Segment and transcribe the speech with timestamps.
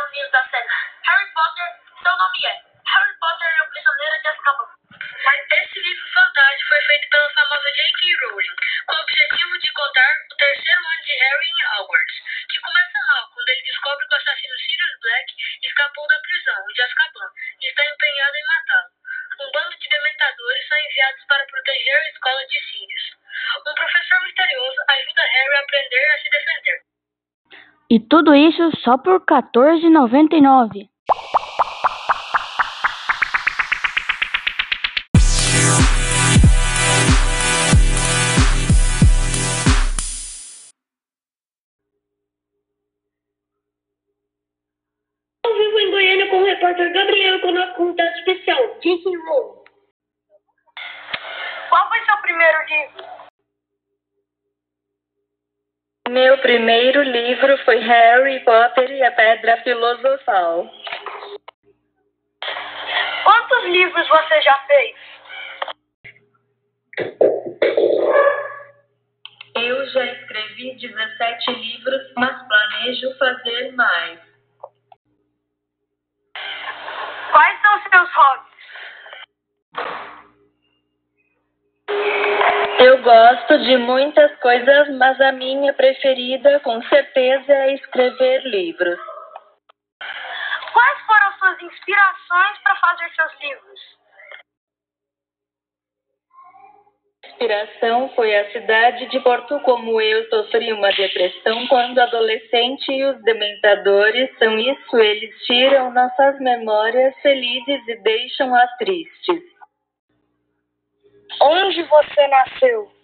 [0.00, 0.68] o livro da série.
[1.04, 1.68] Harry Potter,
[2.02, 4.68] seu nome é Harry Potter e o Prisioneiro de Azkaban.
[5.52, 8.16] Esse livro fantástico foi feito pela famosa J.K.
[8.24, 12.16] Rowling, com o objetivo de contar o terceiro ano de Harry em Hogwarts,
[12.48, 16.82] que começa mal quando ele descobre que o assassino Sirius Black escapou da prisão de
[16.82, 17.28] Azkaban
[17.60, 18.46] e está empenhado em
[27.92, 30.88] E tudo isso só por R$ 14,99.
[45.44, 49.04] Ao vivo em Goiânia com o repórter Gabriel com a convidado especial, J.K.
[49.04, 49.62] Rowling.
[51.68, 53.21] Qual foi seu primeiro livro?
[56.12, 60.70] Meu primeiro livro foi Harry Potter e a Pedra Filosofal.
[63.24, 64.96] Quantos livros você já fez?
[69.54, 74.20] Eu já escrevi 17 livros, mas planejo fazer mais.
[77.30, 78.52] Quais são seus hobbies?
[82.80, 88.98] Eu gosto de muitas coisas, mas a minha preferida, com certeza, é escrever livros.
[90.72, 93.80] Quais foram suas inspirações para fazer seus livros?
[97.24, 99.58] A inspiração foi a cidade de Porto.
[99.60, 106.38] Como eu sofri uma depressão quando adolescente e os dementadores são isso, eles tiram nossas
[106.40, 109.42] memórias felizes e deixam-as tristes.
[111.40, 113.01] Onde você nasceu?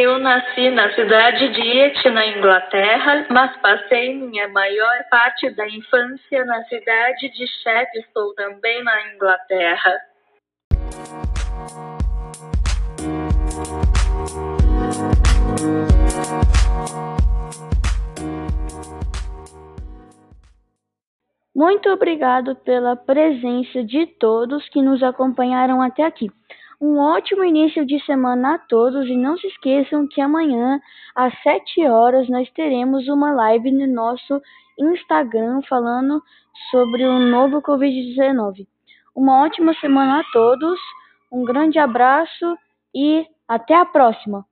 [0.00, 6.44] Eu nasci na cidade de Eti, na Inglaterra, mas passei minha maior parte da infância
[6.44, 9.98] na cidade de Sheffield, também na Inglaterra.
[21.52, 26.30] Muito obrigado pela presença de todos que nos acompanharam até aqui.
[26.80, 30.80] Um ótimo início de semana a todos e não se esqueçam que amanhã
[31.12, 34.40] às 7 horas nós teremos uma live no nosso
[34.78, 36.22] Instagram falando
[36.70, 38.64] sobre o novo Covid-19.
[39.12, 40.78] Uma ótima semana a todos,
[41.32, 42.56] um grande abraço
[42.94, 44.46] e até a próxima!